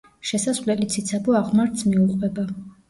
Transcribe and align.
შესასვლელი 0.29 0.89
ციცაბო 0.95 1.39
აღმართს 1.43 1.89
მიუყვება. 1.93 2.53